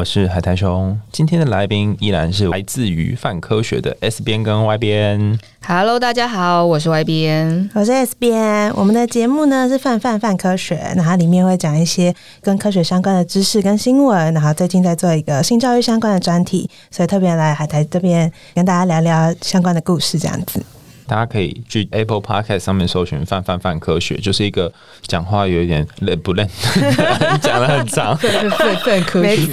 [0.00, 5.38] 我是海苔熊，今天的来宾依然是来自于泛科学的 S 边跟 Y 边。
[5.62, 8.72] Hello，大家好，我是 Y 边，我是 S 边。
[8.74, 20.64] 我们的节目呢是泛泛泛科学，然后里面会讲一些跟科学相关的知识跟新闻，然后最近在做一个性教育相关的专题，所以特别来海苔这边跟大家聊聊相关的故事，这样子。
[21.10, 24.72] 大家可以去 Apple Podcast 上面搜寻“范范范科学”，就是一个
[25.08, 26.46] 讲话有一点累不累，
[27.42, 29.50] 讲的很长，泛泛泛科学。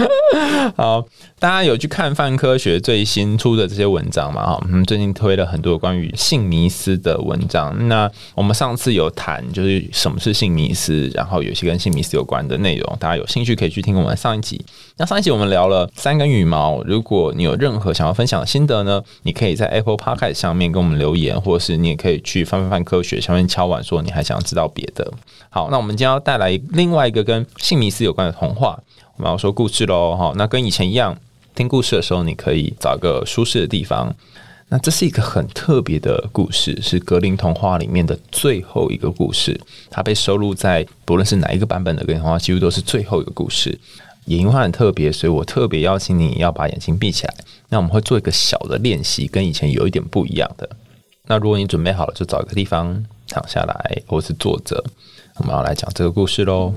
[0.74, 1.04] 好，
[1.38, 4.46] 大家有去看范科学最新出的这些文章吗？
[4.46, 7.86] 哈，我们最近推了很多关于性迷思的文章。
[7.88, 14.64] 那我们上次有谈，就是什么是性迷思，然后有些跟性迷思有关的内容，大家有兴趣可以去听我们上一集。
[14.96, 25.12] 那上一集我们聊了三根羽毛，如果你有任何想要分享的心得呢，你可以在 Apple Podcast 上面跟给我们留言，或者是你也可以去翻翻翻科学上面敲碗说你还想知道别的。
[25.50, 28.78] 好，那我们今天要带来另外一个跟性迷思有关的童话，
[29.16, 30.14] 我们要说故事喽。
[30.16, 31.18] 哈，那跟以前一样，
[31.56, 34.14] 听故事的时候你可以找一个舒适的地方。
[34.70, 39.58] 那这是一个很特别的故事，是格林童话里面的最后一个故事，
[39.90, 43.76] 它被收录在不论是哪一个版本的格林童话，几乎都是最后一个故事。
[44.28, 47.34] 也因为很特别，所以我特别邀请你要把眼睛闭起来。
[47.70, 50.68] 那我们会做一个小的练习，跟以前有一点不一样的。
[51.26, 54.84] 那如果你准备好了，就找一个地方躺下来，或是坐着。
[55.36, 56.74] 我们要来讲这个故事喽。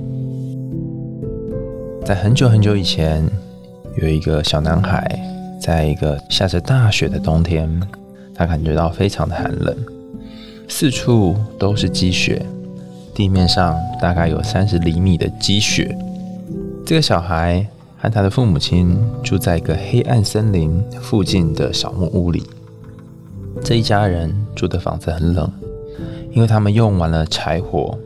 [2.06, 3.30] 在很久很久以前，
[4.02, 5.20] 有一个小男孩，
[5.62, 7.70] 在一个下着大雪的冬天，
[8.34, 9.76] 他感觉到非常的寒冷，
[10.70, 12.46] 四处都是积雪，
[13.14, 15.98] 地面上大概有三十厘米的积雪。
[16.86, 17.66] 这个小孩
[17.98, 22.44] 和他的父母亲住在一个黑暗森林附近的小木屋里。
[23.64, 25.50] 这一家人住的房子很冷，
[26.32, 27.98] 因为他们用完了柴火。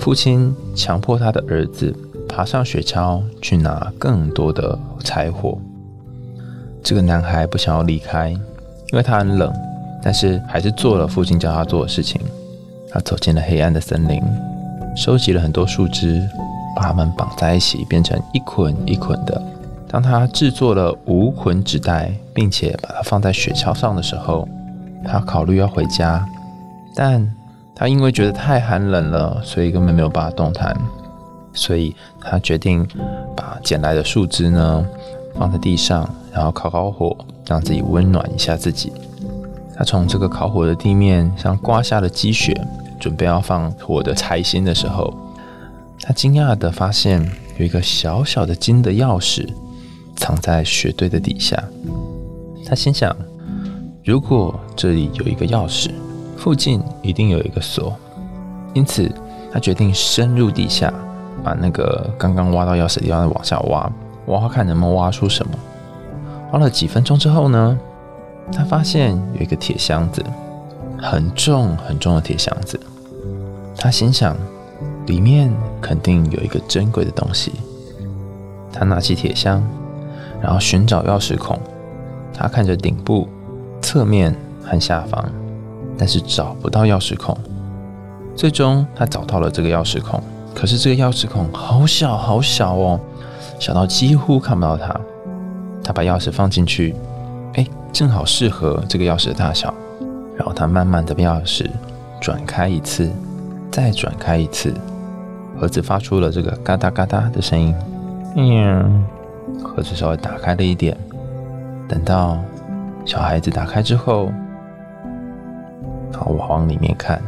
[0.00, 1.94] 父亲强迫他的儿子
[2.28, 5.56] 爬上雪橇去拿更多的柴火。
[6.82, 8.40] 这个男孩不想要离开，因
[8.94, 9.52] 为他很冷，
[10.02, 12.20] 但是还是做了父亲叫他做的事情。
[12.90, 14.22] 他走进了黑暗的森林，
[14.96, 16.28] 收集了很多树枝。
[16.74, 19.40] 把它们绑在一起，变成一捆一捆的。
[19.88, 24.48] 当他制作了无捆纸袋，并且把它放在雪橇上的时候，
[25.04, 26.26] 他考虑要回家，
[26.96, 27.32] 但
[27.76, 30.76] 他因为觉得太寒冷了，所以根本没有办法动弹。
[31.52, 32.84] 所以他决定
[33.36, 34.84] 把捡来的树枝呢
[35.36, 38.92] 放在地上，然后烤烤火，让自己温暖一下自己。
[39.76, 42.60] 他从这个烤火的地面上刮下了积雪，
[42.98, 45.14] 准备要放火的柴薪的时候。
[46.06, 47.18] 他惊讶的发现
[47.56, 49.48] 有一个小小的金的钥匙
[50.14, 51.64] 藏在雪堆的底下。
[52.66, 53.16] 他心想，
[54.04, 55.90] 如果这里有一个钥匙，
[56.36, 57.96] 附近一定有一个锁。
[58.74, 59.10] 因此，
[59.50, 60.92] 他决定深入地下，
[61.42, 63.90] 把那个刚刚挖到钥匙的地方往下挖，
[64.26, 65.52] 挖挖看能不能挖出什么。
[66.52, 67.78] 挖了几分钟之后呢，
[68.52, 70.22] 他发现有一个铁箱子，
[71.00, 72.78] 很重很重的铁箱子。
[73.78, 74.36] 他心想。
[75.06, 77.52] 里面肯定有一个珍贵的东西。
[78.72, 79.62] 他拿起铁箱，
[80.40, 81.58] 然后寻找钥匙孔。
[82.32, 83.28] 他看着顶部、
[83.80, 85.24] 侧面和下方，
[85.96, 87.36] 但是找不到钥匙孔。
[88.34, 90.20] 最终，他找到了这个钥匙孔。
[90.52, 92.98] 可是这个钥匙孔好小好小哦，
[93.60, 95.00] 小到几乎看不到它。
[95.82, 96.94] 他把钥匙放进去，
[97.54, 99.72] 哎，正好适合这个钥匙的大小。
[100.36, 101.70] 然后他慢慢的把钥匙
[102.20, 103.08] 转开一次，
[103.70, 104.74] 再转开一次。
[105.56, 107.74] 盒子发出了这个嘎哒嘎哒的声音，
[108.36, 109.06] 嗯，
[109.62, 110.96] 盒子稍微打开了一点。
[111.88, 112.38] 等到
[113.04, 114.32] 小孩子打开之后，
[116.12, 117.22] 好，我往里面看，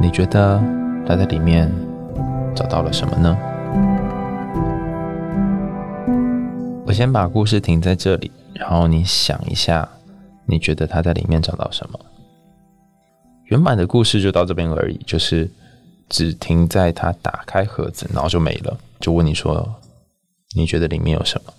[0.00, 0.62] 你觉得
[1.06, 1.70] 他在里面
[2.54, 3.36] 找到了什么呢？
[6.86, 9.88] 我先把故事停在这里，然后你想一下，
[10.46, 11.98] 你觉得他在里面找到什么？
[13.46, 15.50] 原版的故事就到这边而已，就是。
[16.08, 18.78] 只停在他打开盒子，然后就没了。
[19.00, 19.76] 就问你说
[20.56, 21.52] ：“你觉得里面有什么？”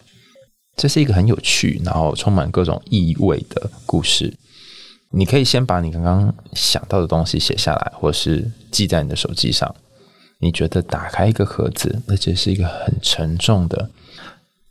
[0.76, 4.34] 这是一个很有趣，然后充满各种意味的故事。
[5.12, 9.76] 你可以先把你刚刚想到的东西写下来，或是记在你的手机上。
[10.40, 13.90] 你觉得打开一个盒子，而且是一个很沉重的、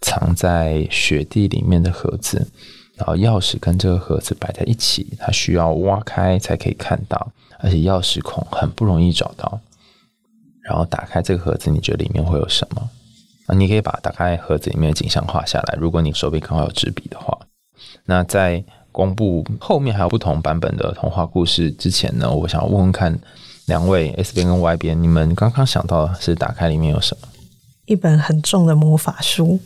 [0.00, 2.46] 藏在雪地里面的盒子，
[2.94, 9.60] 然后钥匙跟这个盒子摆在一起，它需要挖开才可以看到，而且钥匙孔很不容易找到。
[10.68, 12.90] 然后打开这个盒子，你觉得里面会有什么？
[13.46, 15.78] 啊，你可以把打开盒子里面的景象画下来。
[15.80, 17.36] 如果你手边刚好有纸笔的话，
[18.04, 18.62] 那在
[18.92, 23.18] 公布后面还有不同版本的童话故事之前呢，我想问问看
[23.66, 27.28] 两位 S 边跟 Y 边，你们刚刚想到的是打开里面有什么？
[27.86, 29.58] 一本很重的魔法书。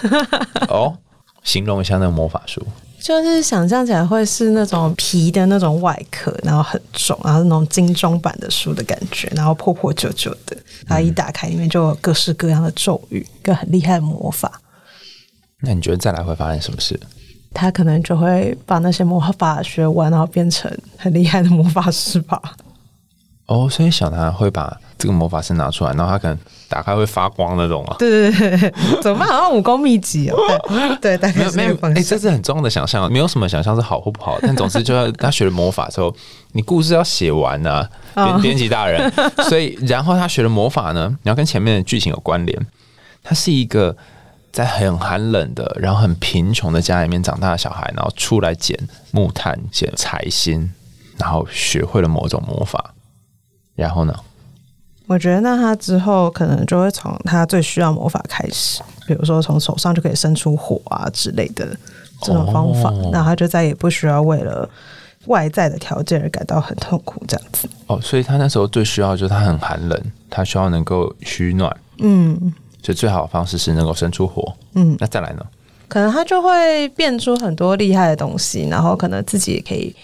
[0.68, 0.96] 哦，
[1.44, 2.66] 形容一下那个魔法书。
[3.00, 10.56] 就是想象起来会是那种皮的那种外壳，然后很重，然后那种精装版的书的感觉，然后破破旧旧的，
[10.86, 14.60] 然后一打开里面就有各式各样的咒语，跟很厉害的魔法。
[15.60, 16.98] 那你觉得再来会发生什么事？
[17.54, 22.40] 他可能就会把那些魔法学完，然后变成很厉害的魔法师吧。
[23.48, 27.96] 哦，所以小男孩会把这个魔法师拿出来，然后他可能打开会发光那种啊。
[27.98, 29.26] 对对对对，怎么办？
[29.26, 30.36] 好像武功秘籍哦。
[31.00, 36.14] 对，大概 没有没有，哎，这是很重要的想象，没有什么想象是好或不好，但总之就要他学了魔法之后，
[36.52, 39.10] 你故事要写完啊，编编辑大人。
[39.48, 42.66] 所以，然后他学了魔法呢，你要跟前面的剧情有关联。
[43.24, 43.96] 他是一个
[44.52, 48.78] 在很寒冷的，然后很贫穷的家里面长大的小孩，然后出来捡
[49.10, 50.70] 木炭、捡柴薪，
[51.16, 52.92] 然后学会了某种魔法。
[53.82, 54.14] 然后呢？
[55.06, 61.66] 我觉得那他之后可能就会从他最需要魔法开始，比如说从手上就可以生出火啊之类的
[62.20, 64.68] 这种方法，那他就再也不需要为了
[65.26, 67.66] 外在的条件而感到很痛苦这样子。
[67.86, 69.98] 哦，所以他那时候最需要就是他很寒冷，
[70.28, 71.74] 他需要能够取暖。
[72.00, 72.52] 嗯，
[72.82, 74.52] 所以最好的方式是能够生出火。
[74.74, 75.46] 嗯，那再来呢？
[75.88, 79.96] 可能他就会变出很多厉害的东西，然后可能自己也可以。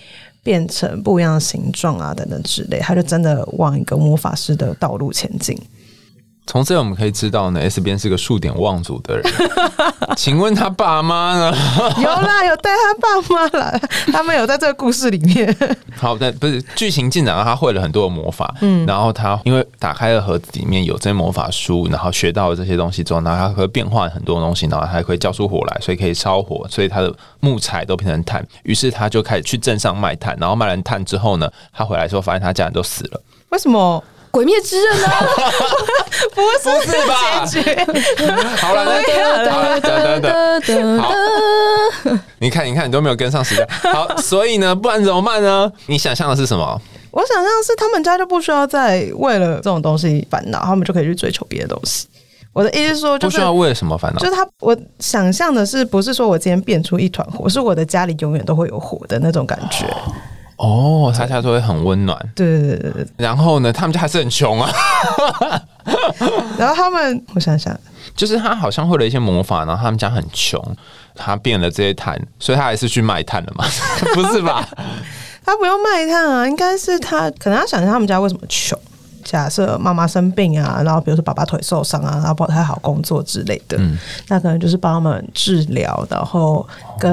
[0.45, 5.59] 变成不一样的形状啊，等等之类，他就真的往一个魔法师的道路前进。
[6.47, 9.25] 从这我们可以知道呢，S 边是个数典忘祖的人。
[10.15, 11.57] 请问他爸妈呢？
[11.97, 13.81] 有啦，有带他爸妈来，
[14.13, 15.57] 他们有在这个故事里面。
[15.97, 18.55] 好，但不是剧情进展，他会了很多的魔法。
[18.61, 28.47] 嗯，然后他因为打开了盒子，里面有这些魔法书，然后学到了这些东西之后，然后他会变换很多东西，然后他还可以叫出火来，所以可以烧火，所以他的木材都变成炭。
[28.65, 33.21] 于是他就开始去镇上卖炭，然后卖完炭之后呢，他回来之后发现他家人都死了。
[33.49, 34.05] 为什么？
[34.35, 35.07] 鬼灭之刃呢？
[36.35, 36.67] 不是
[37.07, 37.47] 吧？
[38.57, 38.85] 好了，
[39.81, 41.13] 等等等等，好，
[42.41, 43.65] 你看，你看，你都没有跟上时代。
[43.93, 45.71] 好， 所以呢，不然怎么办呢？
[45.87, 46.81] 你想象的是什么？
[47.13, 52.09] 我想象是他们家就不需要再为了这种东西烦恼，他们就可以去追求别的东西。
[52.53, 54.19] 我的意思是说，不需要为了什么烦恼？
[54.19, 59.87] 就是他，我想象的是，不是说我今天变出一团火，是我的家里永远都会有火的那种感觉。
[59.87, 60.13] 哦，
[61.13, 62.19] 他家都会很温暖。
[62.35, 64.71] 对对对对然后呢，他们家还是很穷啊。
[66.57, 67.79] 然后他们，我想想，
[68.17, 70.61] 就是他好像会了一些魔法，然后他们家很穷，
[71.15, 73.65] 他变了这些炭，所以他还是去卖炭了嘛？
[74.15, 74.67] 不是吧？
[75.45, 78.79] 他不用卖炭啊，应该是他可能要想象他们家为什么穷。
[79.23, 83.99] 假设妈妈生病啊，然后比如说爸爸腿受伤啊，然后不太好工作之类的，嗯
[84.29, 86.67] 那可能就是帮他们治疗，然后
[86.99, 87.11] 跟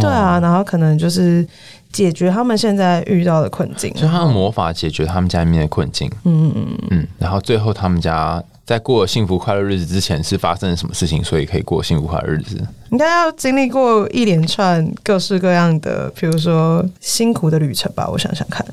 [0.00, 1.46] 对啊，然后可能就是。
[1.94, 6.10] 解决他们现在遇到的困境，就他的魔法解决他们家里面的困境。
[6.24, 7.06] 嗯嗯嗯嗯。
[7.20, 12.60] 然后最后他们家在过幸福快乐日子之前是发生了什么事情，所以可以过幸福快乐日子？
[12.90, 18.08] 应该要经历过一连串各式各样的，比如说辛苦的旅程吧。
[18.10, 18.66] 我想想看，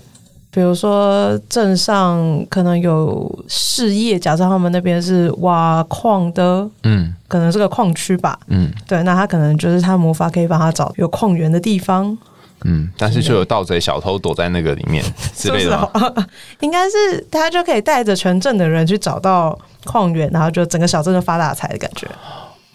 [0.49, 12.17] 比如说镇上可能有事业，假设他们那边是挖矿的，嗯，可能是个矿区吧，嗯，对，那他可能就是他魔法可以帮他找有矿源的地方。
[12.63, 15.03] 嗯，但是就有盗贼小偷躲在那个里面
[15.35, 15.91] 之类的，
[16.61, 22.07] 应该是他就可以带着全镇的人去找到矿源，然后就整个小镇就发大财的感觉。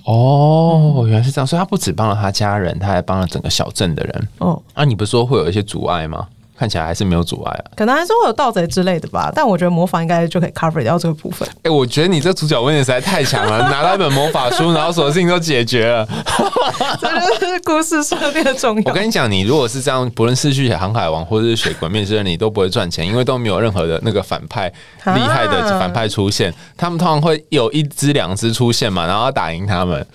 [0.04, 4.28] 哦，原来是这样，所以他不止帮了他家人，他还帮了整个小镇的人。
[4.38, 6.28] 哦，啊，你不是说会有一些阻碍吗？
[6.58, 9.30] 看起来还是没有阻碍啊，可能还是会有盗贼之类的吧。
[9.34, 11.46] 但我觉得魔法应该就可以 cover 掉这个部分。
[11.62, 16.08] 哎，我觉得你这主角问题实在太强了， 拿到一本魔法书，然后所有事情都解决了。
[17.00, 18.82] 这就是故事设定的重要。
[18.86, 24.68] 我跟你讲，你如果是这样，不论是去写《航海王》或者是写《鬼面之刃》，你都不会赚钱，因为都没有任何的那个反派
[25.04, 26.52] 厉害的反派出现。
[26.76, 30.06] 他们通常会有一只两只出现嘛，然后打赢他们。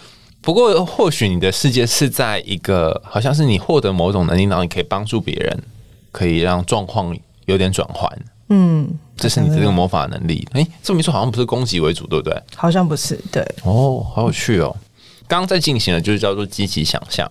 [0.42, 5.64] 不过，或许你的世界是在一个，好像是你获得某种能力，然后你可以帮助别人。
[6.12, 7.16] 可以让状况
[7.46, 8.10] 有点转换，
[8.50, 10.48] 嗯，这是你的这个魔法能力。
[10.52, 12.42] 哎，这么一说，好像不是攻击为主，对不对？
[12.56, 13.42] 好像不是，对。
[13.64, 14.76] 哦，好有趣哦。
[15.28, 17.30] 刚刚在进行的就是叫做积极想象。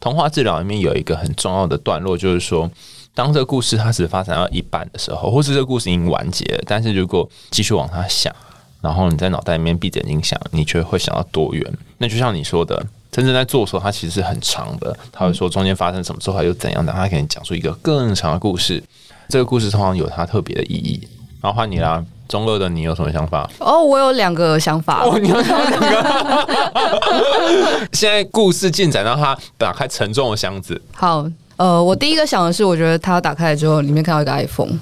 [0.00, 2.70] 童话治疗里面有一个很重要的段落，就是说，
[3.14, 8.34] 当这个故事它只发展到一半的时候，或是这个故事已经完结了，但是如果继续往下想，
[8.80, 11.72] 然后你在脑袋里面闭着眼睛想，你却会想到多远？
[11.98, 12.84] 那就像你说的。
[13.12, 14.96] 真正在做的时候，它其实是很长的。
[15.12, 18.82] 他会说中间发生什么之后又怎样的，他可以讲出一个更长的故事。
[19.28, 21.06] 这个故事通常有它特别的意义。
[21.40, 23.50] 然后换你啦，中二的你有什么想法？
[23.58, 25.02] 哦，我有两个想法。
[25.02, 26.48] 哦，你有两个。
[27.92, 30.80] 现在故事进展到他打开沉重的箱子。
[30.94, 34.78] 好，呃，我第一个想的是，我觉得他打开了之后，里面看到一个 iPhone。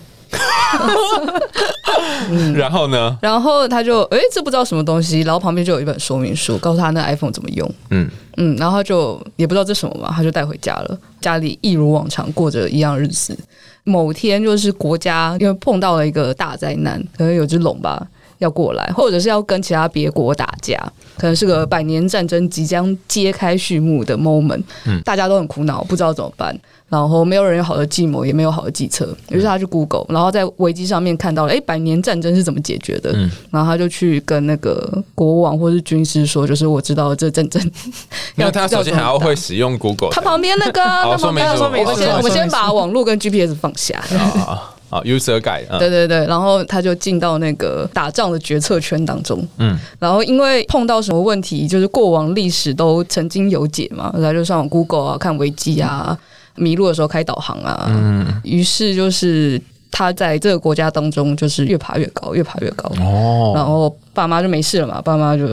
[2.55, 3.17] 然后呢？
[3.21, 7.69] 然后他就哎，这不知道什么东西，然后旁边就有一本说明书，告诉他那 iPhone 怎么用。
[7.91, 10.99] 嗯嗯，然后他就也不知道这什么嘛，他就带回家了。
[11.21, 13.37] 家里一如往常过着一样日子。
[13.85, 18.07] 某天就是国家因为碰到了一个大灾难，可能有只龙吧
[18.41, 20.77] 要过来，或者是要跟其他别国打架，
[21.17, 24.63] 可能是个百年战争即将揭开序幕的 moment。
[24.85, 26.59] 嗯，大家都很苦恼，不知道怎么办。
[26.89, 29.17] 然后没有人有好的计谋，也没有好的计策。
[29.29, 33.13] 于是他去 Google，然后在危机上面看到了，哎，百年战争是怎么解决的？
[33.51, 37.63] 然后他就去跟那个国王或是军师说，就是我知道这战争。
[38.35, 40.11] 因为他首先还要会使用 Google。
[40.11, 44.03] 他旁边那个，他旁边说明，我先我们先把网络跟 GPS 放下。
[44.11, 45.79] 啊啊，User Guide。
[45.79, 49.43] 对对对，然后他就进到那个打仗的决策圈当中。
[49.57, 56.19] 嗯，然后因为碰到什么问题，就是过往历史都曾经有解嘛，他就上网 Google 啊，看维基啊。
[56.57, 59.59] 迷路的时候开导航啊，嗯，于是就是
[59.91, 62.91] 他在这个国家当中，就是越爬越高，越爬越高。
[63.01, 65.47] 哦，然后爸妈就没事了嘛，爸妈就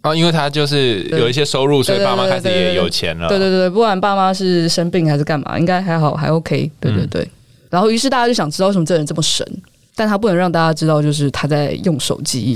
[0.00, 3.28] 啊，因为他就是有一些收入，所以爸妈开始也有钱了。
[3.28, 6.68] 对对对，不管爸妈是生病还是干嘛，应该还好，还 OK。
[6.80, 7.28] 对对对，
[7.72, 9.46] 然后于是大家就想知道为什么这人这么神，
[9.96, 12.54] 但他不能让大家知道，就是他在用手机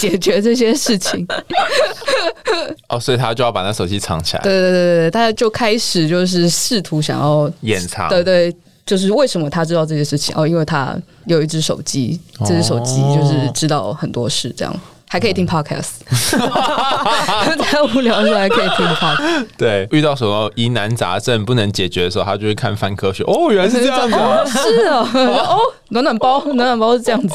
[0.00, 1.24] 解决这些事情。
[2.88, 4.42] 哦，所以他就要把那手机藏起来。
[4.42, 8.08] 对对对对对，他就开始就是试图想要掩藏。
[8.08, 8.52] 对对，
[8.84, 10.34] 就是为什么他知道这些事情？
[10.36, 10.96] 哦，因为他
[11.26, 14.80] 有一只手机，这只手机就是知道很多事，这样。
[15.08, 16.00] 还可以听 podcast，
[17.58, 19.46] 太无聊的时候还可以听 podcast。
[19.56, 23.22] 对，遇到什么疑难杂症不能解决的时候，他就会看翻科学。
[23.24, 27.34] 哦，原来是这样子啊， 是哦，哦，暖暖包，暖暖包是这样子。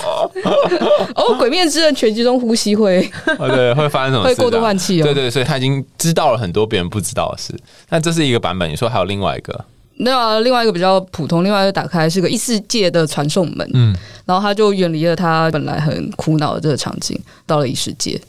[1.16, 4.24] 哦，鬼面之刃全集中呼吸会，对，会发生什么？
[4.26, 5.06] 会过度换气哦。
[5.06, 7.54] 对对，所以他已经知道了很多别人不知道的事。
[7.90, 9.66] 那这是一个版本，你说还有另外一个？
[9.98, 13.96] 那另外一个比较普通，另外一个打开是个异世界的传送门，嗯，
[14.26, 18.20] 然后他就远离了他本来很苦恼的这个场景，到了异世界。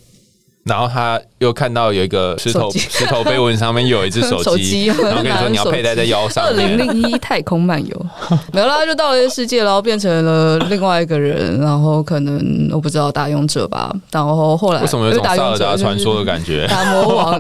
[0.65, 6.43] 然后他又看到有一个石头石头碑文上面又有一只手机， 然后跟你说你要佩戴在腰上。
[6.45, 8.07] 二零零一太空漫游，
[8.51, 13.95] 没有啦，就到了这个世界，然后变成了另外一个人，然后可能我不知道打勇者吧。
[14.11, 16.67] 然后后来为什么有种萨尔达传说的感觉？
[16.73, 17.39] 打魔王，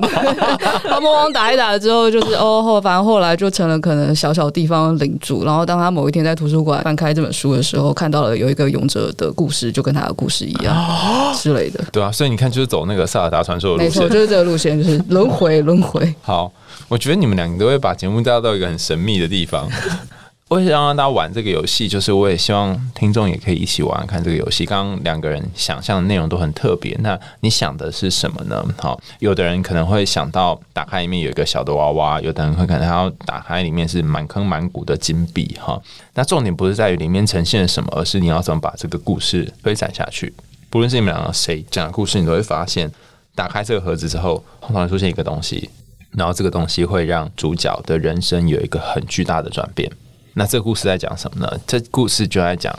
[0.90, 5.47] 打魔王打一打之后，就是哦后反正后来就成了可能小小地方领主。
[5.47, 10.76] 然后当他某一天在图书馆翻开这本书的时候，看到了有一个勇者的故事，就跟他的故事一样
[11.35, 11.83] 之类的。
[11.90, 13.09] 对啊，所以你看，就是走那个。
[13.14, 16.12] 萨尔达传说的路线，就是这个路线，就是轮回，轮回。
[16.21, 16.52] 好，
[16.88, 19.71] 我觉得你们两个都会把节目带到一个很神秘的地方。
[20.50, 24.66] 我也想让大家玩这个游戏，就是我也希望听众也可以一起玩看这个游戏。
[24.66, 28.64] 刚刚两个人想象的内容都很特别，那你想的是什么呢？
[28.76, 35.56] 好，有的人可能会想到打开里面有一个小的娃娃，有的人会可能要打开里面是满坑满谷的金币。
[35.61, 35.80] 哈，
[36.14, 40.35] 那重点不是在于里面呈现什么，而是你要怎么把这个故事推展下去。
[40.75, 42.90] 不论是你们两个谁讲的故事，你都会发现。
[43.37, 45.71] 打开这个盒子之后，通常出现一个东西，
[46.11, 49.88] 然后这个东西会让主角的人生有一个很巨大的转变。
[50.33, 51.61] 那这个故事在讲什么呢？
[51.64, 52.76] 这故事就在讲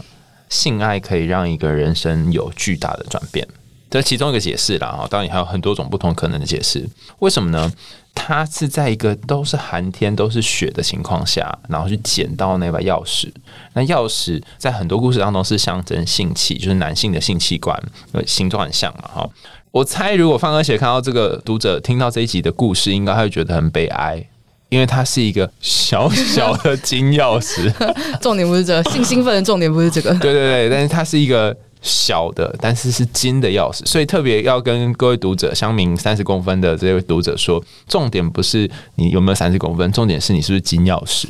[0.50, 3.48] 性爱可以让一个人生有巨大的转变，
[3.90, 4.88] 这其中一个解释啦。
[4.88, 5.08] 啊。
[5.10, 6.88] 当然还有很多种不同可能的解释。
[7.20, 7.72] 为什么呢？
[8.18, 13.30] 他是在一个都是寒天、都是雪的情况下，然后去捡到那把钥匙。
[13.74, 17.78] 那钥匙在很多故事当中是象征性器，就是男性的性器官，
[18.26, 19.30] 形状很像嘛，哈。
[19.72, 24.26] 我猜，如果范哥写看到这个读者听到这一集的故事，应该会觉得很悲哀，
[24.70, 27.70] 因为它是一个小 小的金钥匙。
[28.22, 30.12] 重点不是这个，性兴奋的重点不是这个。
[30.20, 31.54] 对对对，但是它是一个。
[31.82, 41.28] 小的，但是是金的钥匙，所以特别要跟各位读者，香明三十公分的这位读者说，重点不是你有没有三十公分，重点是你是不是金钥匙。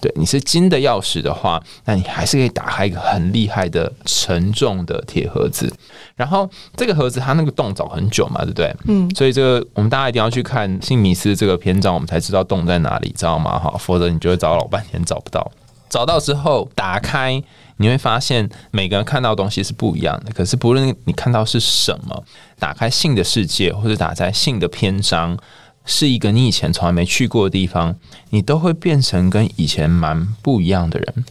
[0.00, 5.72] 对，你是金的钥匙的话，那你还是可以打开一个很厉害的沉重的铁盒子。
[6.14, 8.74] 然后这个盒子它那个洞找很久嘛，对不对？
[8.86, 9.10] 嗯。
[9.14, 13.58] 所以这个我们大家一定要去看《性迷斯》这个篇章，我们才知道洞在哪里，知道吗？
[13.58, 15.50] 哈，否则你就会找老半天找不到。
[15.88, 17.42] 找到之后，打开。
[17.78, 22.24] 你会发现每个人看到东西是不一样的，可是不论你看到是什么，
[22.58, 25.36] 打开性的世界或者打在性的篇章，
[25.84, 27.94] 是一个你以前从来没去过的地方，
[28.30, 31.24] 你都会变成跟以前蛮不一样的人。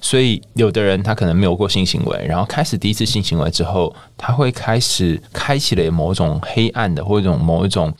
[0.00, 7.92] 所以有的人他可能没有过性行为，然后开始第一次性行为之后，他会开始开启了某种黑暗的或者某一种。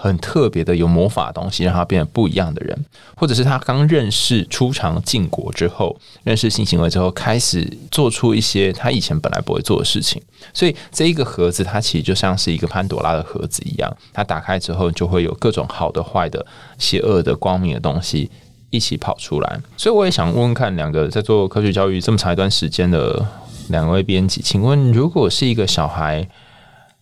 [0.00, 2.84] 很特别的有魔法的东西，让他变得不一样的人，
[3.16, 10.20] 或者是他刚认识出场进国之后，认识性行为之后，开始做出一些他以前本来不会做的事情。
[10.52, 16.44] 所以这一个盒子，它其实就像是一个潘朵拉的盒子一样，它打开之后就会有各种好的、坏的、
[16.78, 18.30] 邪恶的、光明的东西
[18.68, 19.60] 一起跑出来。
[19.76, 23.26] 所以我也想问问看，两个在做科学教育这么长一段时间的
[23.68, 26.28] 两位编辑，请问，如果是一个小孩，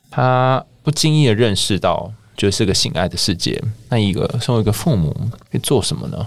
[0.08, 2.12] 他不经意的认识到。
[2.36, 3.62] 就是个性爱的世界。
[3.88, 5.14] 那一个身为一个父母，
[5.50, 6.26] 可以做什么呢？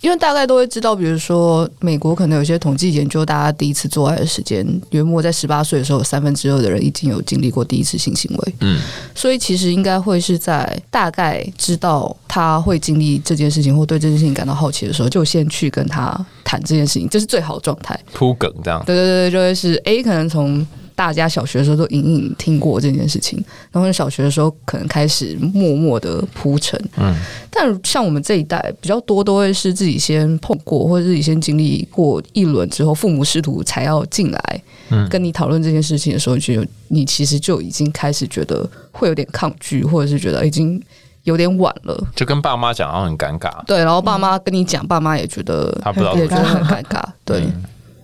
[0.00, 8.54] 因为大概都会知道，比如说美国可能有些统计研究，大家第一次做爱的时间，约莫在十八岁的时候，三分之二的人已经有经历过第一次性行为。
[8.60, 8.80] 嗯，
[9.14, 18.00] 所以其实应该会是在大概知道他会经历这件事情，或对这件事情感到好奇的时候，就先去跟他谈这件事情，这是最好的状态。
[18.14, 20.66] 铺梗这样，对对对，就会是 A 可能从。
[21.00, 23.42] 大家小学的时候都隐隐听过这件事情，
[23.72, 26.78] 然后小学的时候可能开始默默的铺陈。
[26.98, 27.16] 嗯，
[27.50, 40.78] 但像我们这一代比较多，都会是自己先碰过，或者自己先经历过一轮之后，父母师徒才要进来，嗯，跟你讨论这件事情的时候，就你其实就已经开始觉得会有点抗拒，或者是觉得已经
[41.22, 42.08] 有点晚了。
[42.14, 43.64] 就跟爸妈讲，然后很尴尬。
[43.64, 47.02] 对，然后爸妈跟你讲，爸妈也觉得他不知道，也觉得很尴尬。
[47.24, 47.44] 对，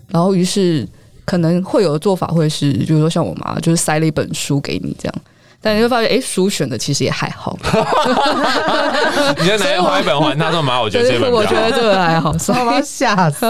[0.09, 0.89] 然后于是。
[1.27, 5.15] 可能会有的做法会是，比如说像我妈，就是塞了一本书给你这样，
[5.61, 7.59] 但你会发现，哎，书选的其实也还好。
[9.41, 13.45] 你在哪天花一本还他说妈，我觉得这本，我觉得这个还好，把我吓死。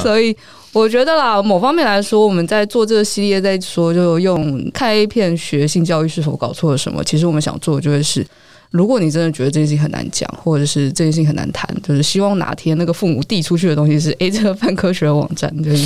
[0.00, 0.34] 所以
[0.72, 7.02] 我觉得啦，某方面来说，我们在做这个系列，在说就用看 A 片学性教育是否搞错了什么？
[7.02, 8.24] 其实我们想做的就会是。
[8.70, 15.84] 如果你真的觉得这件事情很难讲，或者是这件事情很难谈，就是希望哪天那个父母递出去的东西是哎，这个泛科学的网站，就是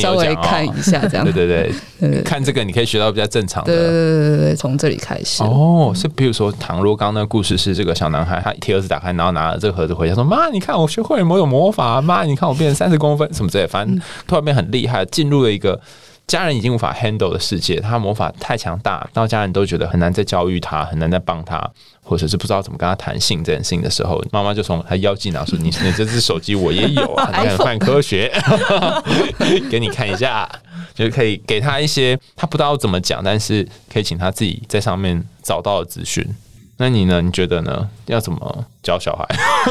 [0.00, 1.24] 稍微看一下这样。
[1.24, 3.74] 对对对，看这个你可以学到比较正常的。
[3.74, 5.42] 对对对对对，从这里开始。
[5.42, 15.80] 哦，是比如说，倘若刚刚那个故事是这个小男孩，他贴盒子打开，然后拿了这个盒子回家，说：“妈，你看我学会了某种魔法，妈，你看我变成三十公分什么之类，反正突然变很厉害，进入了一个。”
[16.26, 21.68] 家人已经无法 handle 的世界，他魔法太强大，到家人都觉得很难再教育他，很难再帮他，
[22.10, 28.28] 或者是不知道怎么跟他谈性这件事情的时候，妈妈就从他腰际拿出你你这只手机我也有啊， 你看泛科学，
[29.70, 30.50] 给你看一下，
[30.92, 36.26] 就是可以给他一些他不知道怎么讲，但是可以请他自己在上面找到的资讯。
[36.78, 37.22] 那你呢？
[37.22, 37.88] 你觉得呢？
[38.06, 39.24] 要怎么教小孩？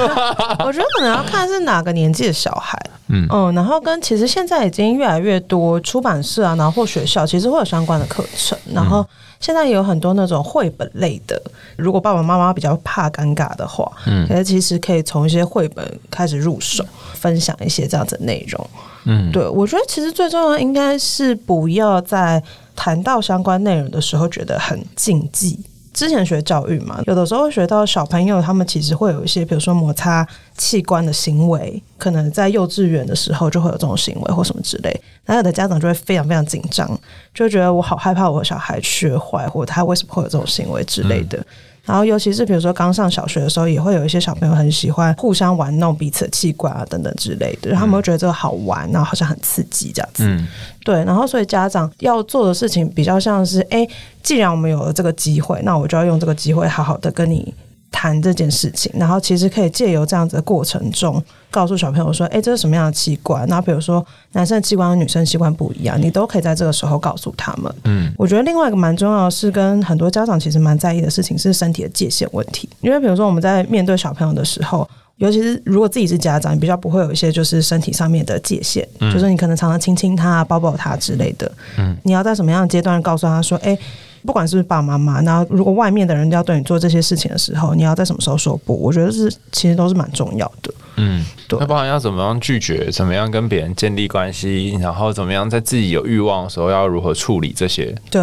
[0.64, 2.80] 我觉得可能要看是哪个年纪的小孩。
[3.10, 8.58] 嗯嗯，然后跟其实现在已经越来越多出版社啊，然后或学校其实会有相关的课程。
[8.74, 9.06] 然后
[9.40, 11.42] 现在也有很多那种绘本类的，
[11.76, 18.70] 如果爸爸妈妈比较怕尴尬的话，嗯，可是其实可以从一些绘本开始入手，分享一些这样子的内容。
[19.06, 22.42] 嗯，对，我觉得其实最重要应该是不要在
[22.76, 25.60] 谈到相关内容的时候觉得很禁忌。
[25.94, 37.00] 之前学教育嘛，有的时候学到小朋友他们其实会有一些，比如说摩擦器官的行为，可能在幼稚园的时候就会有这种行为或什么之类，那有的家长就会非常非常紧张，
[37.34, 41.44] 就觉得我好害怕我的小孩学坏，或者他为什么会有这种行为之类的。
[41.90, 50.24] 然后，尤其是比如说刚上小学的时候，也会有一些小朋友很喜欢互相玩弄彼此的器官啊等等之类的，他们会觉得这个好玩，然后好像很刺激这样子。
[50.24, 50.48] 嗯，
[50.86, 51.04] 对。
[51.04, 53.88] 然后，所以家长要做的事情比较像是：哎，
[54.22, 57.52] 既然我们有了这个机会，那我就要用这个机会好好的跟你。
[57.92, 67.74] 谈这件事情，然后其实可以借由这样子的过程中，告诉小朋友说：“哎，这是什么样的器官？”那比如说，男生的器官和女生器官不一样，你都可以在这个时候告诉他们。
[67.86, 72.70] 嗯，我觉得另外一个蛮重要的是，跟很多家长其实蛮在意的事情是身体的界限问题。
[72.82, 81.52] 因为比如说我们在面对小朋友的时候，尤其是如果自己是家长，你比较不会有一些就是身体上面的界限，就是你可能常常亲亲他、抱抱他之类的。
[81.78, 83.78] 嗯，你要在什么样的阶段告诉他说：“哎。”
[84.26, 88.74] 不管是爸爸妈妈，那如果外面的人要对你做这些事情的时候，你要在什么时候说不？
[88.74, 90.74] 我觉得是其实都是蛮重要的。
[90.98, 91.58] 嗯，对。
[91.60, 97.96] 那包含要怎么样拒绝，怎么样跟别人建立关系，然后怎么样在自己有欲望的时候要如何处理这些？
[98.12, 98.22] 对。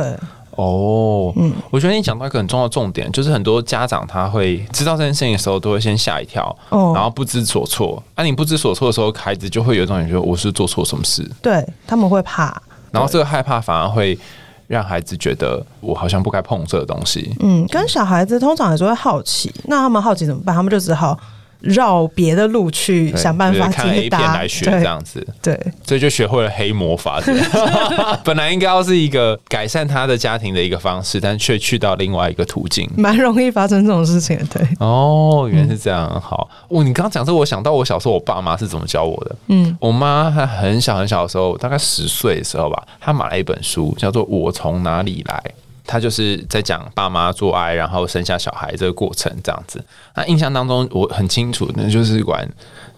[0.51, 8.03] 哦，嗯，我觉得你讲到一个很重要的重点，就是很多家长他会知道这件事情的时候，都会先吓一跳，哦，然后不知所措。
[8.15, 11.31] 啊，你不知所措的时候，孩子就会有一种感觉，我是做错什么事？
[11.43, 14.19] 对他们会怕，然后这个害怕反而会。
[14.67, 17.35] 让孩子觉得我好像不该碰这个东西。
[17.41, 20.55] 嗯，跟小孩子通常也是会好奇，那他们好奇怎么办？
[20.55, 21.19] 他们就只好。
[21.61, 27.21] 绕别的路去想办法看 A 片来学这样子，对，所以就学会了黑魔法。
[28.25, 34.39] 本来应该要是一个改善他的家庭的一个方式，但却去到另外一个途径，蛮容易发生这种事情。
[34.53, 36.21] 对，哦，原来是这样。
[36.21, 39.37] 好，哦，你刚刚讲这，我想到我小时候我爸妈是怎么教我的。
[39.49, 45.43] 嗯，我妈她很小很小的时候，大概十岁的时候吧，她买了一本书，叫做《我从哪里来》。
[45.87, 49.83] 他就是在讲爸妈做爱，然后生下小孩这个过程这样子。
[50.15, 52.49] 那印象当中我很清楚，那就是玩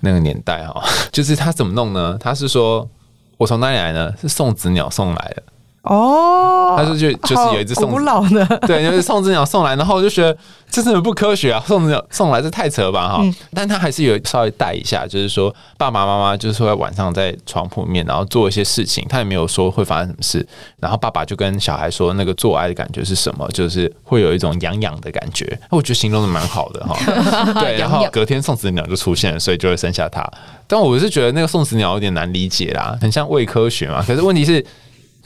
[0.01, 2.17] 那个年代哈， 就是他怎么弄呢？
[2.21, 2.89] 他是说
[3.37, 4.13] 我从哪里来呢？
[4.21, 5.43] 是送子鸟送来的。
[5.89, 10.37] 哦，他是就就是有一只送古老的，对，就是送子鸟送来，然后我就觉得
[10.71, 11.65] 这真的不科学啊！
[11.67, 13.25] 送子鸟送来这太扯吧哈！
[13.55, 15.49] 但他还是有稍微带一下，就是说
[15.79, 20.47] 爸爸妈妈就是说晚上在床铺面，然后做一些事情，他也没有说会发生什么事。
[20.79, 23.49] 然后爸爸就跟小孩说，那个做爱的感觉是什么？
[23.55, 25.59] 就是会有一种痒痒的感觉。
[25.71, 26.95] 我觉得形容的蛮好的哈。
[27.63, 30.23] 对，然后隔天送子鸟就出现了，所以就会生下他。
[30.67, 34.05] 但我是觉得那个送子鸟有点难理解啦，很像伪科学嘛。
[34.07, 34.63] 可是问题是。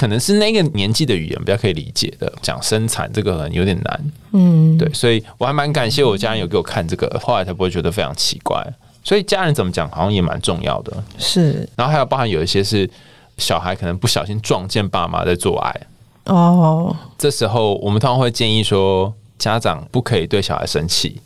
[0.02, 8.60] 可能是那个年纪的语言比较可以理解的，讲生产这个有点难，嗯，对，所以我还蛮感谢我家人有给我看这个，后来才不会觉得非常奇怪。
[9.04, 11.04] 所以家人怎么讲，好像也蛮重要的。
[11.18, 12.90] 是，然后还有包含有一些是
[13.38, 15.80] 小孩可能不小心撞见爸妈在做爱，
[16.24, 21.20] 哦，这时候我们通常会建议说，家长不可以对小孩生气。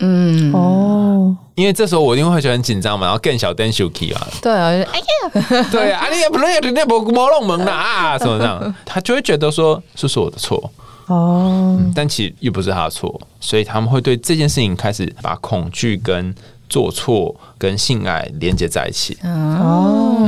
[0.00, 0.52] 嗯。
[0.52, 10.70] 哦，因为这时候我一定会觉得很紧张嘛，然后更小 Dan Shuki 啊，对啊，哎呀，对啊， 你也不能也那不摸弄门 啊，什么这样，他就会觉得说这是我的错。
[11.06, 16.34] 哦，但其实又不是他的错，所以他们会对这件事情开始把恐惧跟
[16.68, 19.16] 做错跟性爱连接在一起。
[19.22, 20.26] 哦，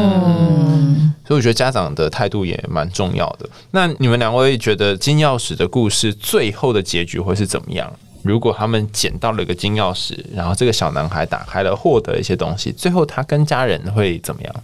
[1.26, 3.48] 所以我觉得家长的态度也蛮重要的。
[3.72, 7.92] 那你们两位觉得金钥匙的故事最后的结局会是怎么样？
[8.22, 14.54] 如果他们捡到了一个金钥匙，然后这个小男孩打开了，获得一些东西，最后他跟家人会怎么样？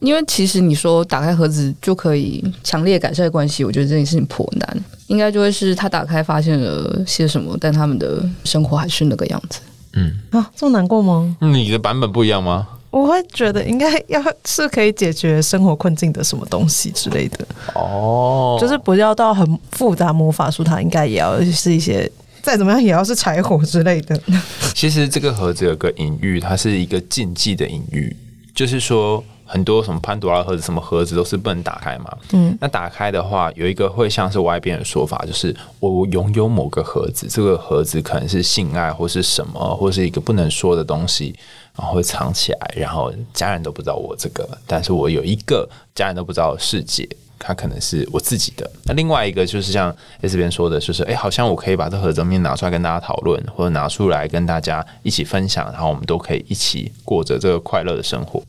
[0.00, 4.84] 因为其实你说打开盒子就可以强烈改善关系，我觉得这件事情颇难。
[5.06, 9.60] 应该就会是他打开发现了些什么，但他们的生活还是那个样子。
[9.92, 11.36] 嗯啊，这么难过吗？
[11.40, 12.66] 你的版本不一样吗？
[12.90, 17.46] 我会觉得应该要是可以解决生活困境的什么东西之类的。
[17.74, 22.10] 哦，就是不要到很复杂魔法书，它应该也要是一些。
[22.42, 24.20] 再怎么样也要是柴火之类的。
[24.74, 28.14] 其实这个盒子有个隐喻，它是一个禁忌的隐喻，
[28.54, 32.16] 就是说很多什么潘多拉盒子、什么盒子都是不能打开嘛。
[32.32, 41.34] 嗯，那打开的话，有一个会像是外边的说法，就是我拥有某个盒子，这个盒子可能是性爱或是什么，或是一个不能说的东西，
[41.76, 47.08] 然后会藏起来，然后家人都不知道我这个，但是我有一个家人都不知道的世界。
[47.44, 48.70] 它可能是我自己的。
[48.84, 58.40] 那另外一个就是像 S 边说的，就是哎，好像我可以把这盒子面拿出来跟大家讨论，或者拿出来跟大家一起分享，然后我们都可以一起过着这个快乐的生活。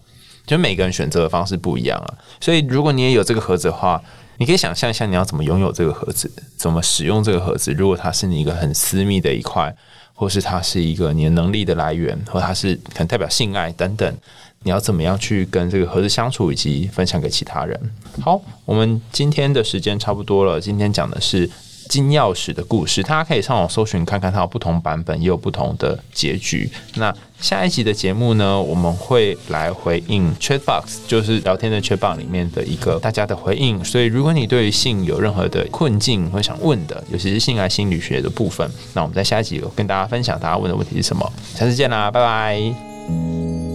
[0.46, 2.14] 就每个人选择的方式不一样啊。
[2.40, 4.00] 所以如果你也有这个盒子的话，
[4.38, 7.72] 你可以想象一下你要怎么拥有这个盒子，怎么使用这个盒子。
[7.72, 9.76] 如果它是你一个很私密的一块，
[10.14, 14.16] 或是它是一个你的能力的来源，或它是可能代表性爱等等。
[14.64, 17.80] 你要怎么样去跟这个盒子相处，以及分享给其他人？
[18.22, 20.60] 好，我们今天的时间差不多了。
[20.60, 21.50] 今天讲的是
[21.90, 26.70] 金钥匙的故事，大家可以上网搜寻看看，它有不同版本，也有不同的结局。
[26.96, 33.84] 那下一集的节目呢，我们会来回应 Chat Box，就是聊天的 Chat Box 里面的一个大家的回应。
[33.84, 41.30] 所以，如果你对于性有任何的困境或想问的，尤其是性爱心理学的部分，那我们在下一集跟大家分享大家问的问题是什么。
[41.54, 43.73] 下次见啦，拜拜。